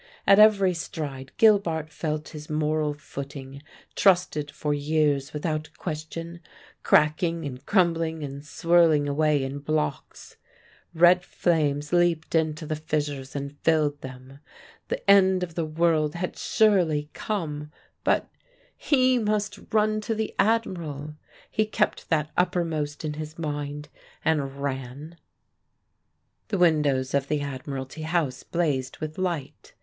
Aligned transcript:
At 0.25 0.39
every 0.39 0.73
stride 0.73 1.31
Gilbart 1.37 1.91
felt 1.91 2.29
his 2.29 2.49
moral 2.49 2.95
footing, 2.95 3.61
trusted 3.95 4.49
for 4.49 4.73
years 4.73 5.31
without 5.31 5.69
question, 5.77 6.39
cracking 6.81 7.45
and 7.45 7.63
crumbling 7.67 8.23
and 8.23 8.43
swirling 8.43 9.07
away 9.07 9.43
in 9.43 9.59
blocks. 9.59 10.37
Red 10.95 11.23
flames 11.23 11.93
leapt 11.93 12.33
into 12.33 12.65
the 12.65 12.75
fissures 12.75 13.35
and 13.35 13.59
filled 13.59 14.01
them. 14.01 14.39
The 14.87 15.07
end 15.07 15.43
of 15.43 15.53
the 15.53 15.67
world 15.67 16.15
had 16.15 16.35
surely 16.35 17.11
come; 17.13 17.71
but 18.03 18.27
he 18.75 19.19
must 19.19 19.59
run 19.71 20.01
to 20.01 20.15
the 20.15 20.33
Admiral! 20.39 21.13
He 21.51 21.67
kept 21.67 22.09
that 22.09 22.31
uppermost 22.35 23.05
in 23.05 23.13
his 23.13 23.37
mind, 23.37 23.87
and 24.25 24.63
ran. 24.63 25.17
The 26.47 26.57
windows 26.57 27.13
of 27.13 27.27
the 27.27 27.41
Admiralty 27.41 28.01
House 28.01 28.41
blazed 28.41 28.97
with 28.97 29.19
light. 29.19 29.73